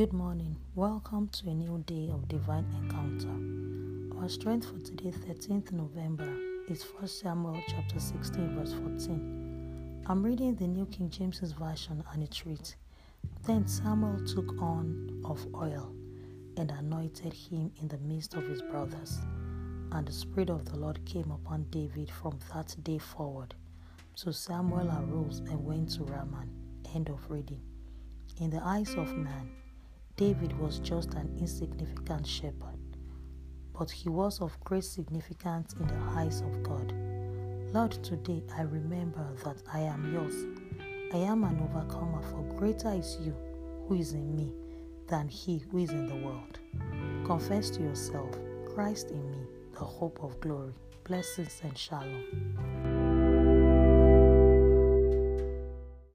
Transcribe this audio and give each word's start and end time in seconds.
Good 0.00 0.14
morning. 0.14 0.56
Welcome 0.76 1.28
to 1.28 1.50
a 1.50 1.54
new 1.54 1.84
day 1.86 2.08
of 2.10 2.26
divine 2.26 2.64
encounter. 2.74 4.16
Our 4.18 4.30
strength 4.30 4.66
for 4.70 4.78
today, 4.78 5.10
13th 5.10 5.72
November, 5.72 6.26
is 6.70 6.82
1 6.84 7.06
Samuel 7.06 7.60
chapter 7.68 8.00
16, 8.00 8.56
verse 8.56 8.72
14. 8.72 10.02
I'm 10.06 10.22
reading 10.22 10.54
the 10.54 10.66
New 10.66 10.86
King 10.86 11.10
James 11.10 11.40
Version 11.40 12.02
and 12.14 12.22
it 12.22 12.42
reads 12.46 12.76
Then 13.44 13.66
Samuel 13.66 14.24
took 14.24 14.50
on 14.62 15.20
of 15.22 15.46
oil 15.54 15.94
and 16.56 16.70
anointed 16.70 17.34
him 17.34 17.70
in 17.78 17.88
the 17.88 17.98
midst 17.98 18.32
of 18.32 18.48
his 18.48 18.62
brothers. 18.62 19.18
And 19.92 20.08
the 20.08 20.12
Spirit 20.12 20.48
of 20.48 20.64
the 20.64 20.78
Lord 20.78 21.04
came 21.04 21.30
upon 21.30 21.66
David 21.68 22.10
from 22.10 22.38
that 22.54 22.74
day 22.84 22.96
forward. 22.96 23.54
So 24.14 24.30
Samuel 24.30 24.90
arose 24.90 25.40
and 25.40 25.62
went 25.62 25.90
to 25.96 26.04
Ramah. 26.04 26.46
End 26.94 27.10
of 27.10 27.30
reading. 27.30 27.60
In 28.38 28.48
the 28.48 28.62
eyes 28.64 28.94
of 28.94 29.14
man, 29.14 29.50
David 30.20 30.52
was 30.58 30.80
just 30.80 31.14
an 31.14 31.34
insignificant 31.40 32.26
shepherd, 32.26 32.78
but 33.72 33.90
he 33.90 34.10
was 34.10 34.42
of 34.42 34.60
great 34.60 34.84
significance 34.84 35.74
in 35.80 35.86
the 35.86 35.98
eyes 36.14 36.42
of 36.42 36.62
God. 36.62 36.92
Lord, 37.72 37.92
today 38.04 38.42
I 38.54 38.64
remember 38.64 39.26
that 39.44 39.62
I 39.72 39.80
am 39.80 40.12
yours. 40.12 40.34
I 41.14 41.26
am 41.26 41.42
an 41.44 41.58
overcomer, 41.62 42.20
for 42.20 42.42
greater 42.58 42.92
is 42.92 43.16
you 43.22 43.34
who 43.88 43.94
is 43.94 44.12
in 44.12 44.36
me 44.36 44.52
than 45.08 45.26
he 45.26 45.56
who 45.56 45.78
is 45.78 45.88
in 45.88 46.06
the 46.06 46.16
world. 46.16 46.58
Confess 47.24 47.70
to 47.70 47.82
yourself, 47.82 48.36
Christ 48.74 49.12
in 49.12 49.30
me, 49.30 49.46
the 49.72 49.86
hope 49.86 50.22
of 50.22 50.38
glory. 50.40 50.74
Blessings 51.04 51.62
and 51.64 51.78
shalom. 51.78 52.69